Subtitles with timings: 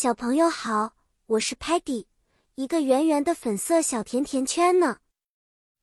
[0.00, 0.92] 小朋友好，
[1.26, 2.06] 我是 Patty，
[2.54, 4.98] 一个圆圆的粉色小甜甜圈呢。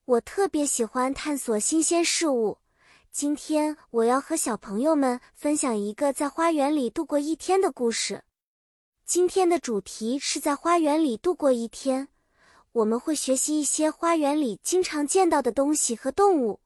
[0.06, 2.60] 我特别喜欢探索新鲜事物。
[3.12, 8.24] 今天我要和小朋友们分享一个在花园里度过一天的故事。
[9.04, 12.08] 今天的主题是在花园里度过一天，
[12.72, 16.62] 我们会学习一些花园里经常见到的东西和动物。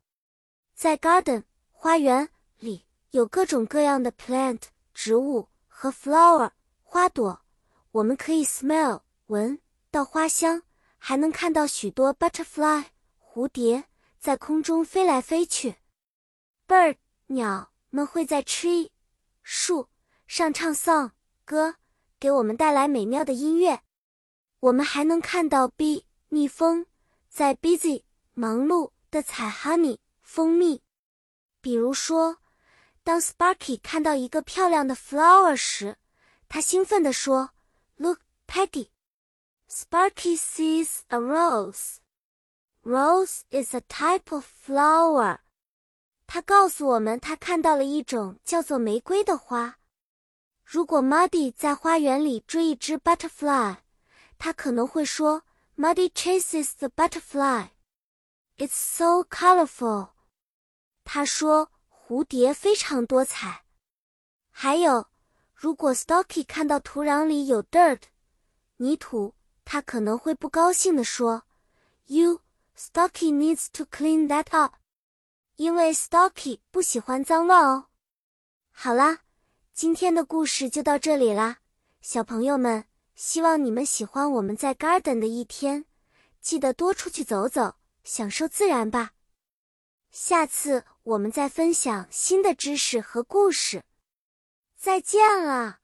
[0.75, 2.29] 在 garden 花园
[2.59, 4.61] 里有各种各样的 plant
[4.93, 6.51] 植物和 flower。
[6.91, 7.39] 花朵，
[7.91, 9.59] 我们可以 smell 闻
[9.91, 10.63] 到花香，
[10.97, 12.85] 还能看到许多 butterfly
[13.21, 13.83] 蝴蝶
[14.17, 15.75] 在空中飞来飞去。
[16.67, 16.95] bird
[17.27, 18.89] 鸟们会在 tree
[19.43, 19.87] 树
[20.25, 21.11] 上唱 song
[21.45, 21.75] 歌，
[22.19, 23.81] 给我们带来美妙的音乐。
[24.59, 26.87] 我们还能看到 bee 蜜蜂
[27.29, 28.01] 在 busy
[28.33, 30.81] 忙碌的采 honey 蜂蜜。
[31.61, 32.39] 比如说，
[33.03, 35.97] 当 Sparky 看到一个漂亮的 flower 时，
[36.49, 37.51] 他兴奋地说
[37.95, 38.89] ：“Look, Peggy!
[39.69, 41.97] Sparky sees a rose.
[42.81, 45.37] Rose is a type of flower.”
[46.25, 49.77] 他告诉我们，他看到了一种叫做玫瑰的花。
[50.63, 53.77] 如果 Muddy 在花园里追一只 butterfly，
[54.39, 55.43] 他可能会说
[55.77, 57.69] ：“Muddy chases the butterfly.
[58.57, 60.09] It's so colorful.”
[61.03, 63.65] 他说蝴蝶非常多彩。
[64.49, 65.07] 还有。
[65.61, 68.03] 如果 Stocky 看到土壤里有 dirt
[68.77, 69.33] 泥土，
[69.65, 71.43] 他可能会不高兴地说
[72.05, 72.39] ：“You
[72.77, 74.75] Stocky needs to clean that up。”
[75.57, 77.87] 因为 Stocky 不喜欢脏乱哦。
[78.71, 79.23] 好啦，
[79.73, 81.57] 今天的故事就到这里啦，
[81.99, 85.83] 小朋友们，希望你们喜欢我们在 Garden 的一天，
[86.39, 87.75] 记得多出去走走，
[88.05, 89.11] 享受自然吧。
[90.09, 93.83] 下次我们再分享新的知识和故事。
[94.79, 95.79] 再见了。